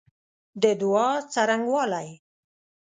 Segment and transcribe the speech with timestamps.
[0.61, 2.09] د دعا څرنګوالی